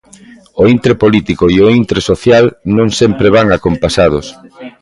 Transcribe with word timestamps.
O 0.61 0.63
intre 0.75 0.93
político 1.03 1.43
e 1.55 1.57
o 1.65 1.69
intre 1.79 1.99
social 2.09 2.45
non 2.77 2.89
sempre 2.99 3.27
van 3.35 3.47
acompasados. 3.51 4.25